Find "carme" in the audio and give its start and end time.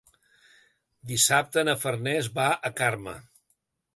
2.83-3.17